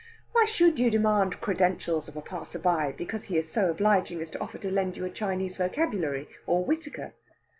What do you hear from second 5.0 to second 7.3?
a Chinese vocabulary or Whitaker?